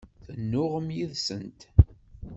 [0.25, 1.59] Tennuɣem yid-sent?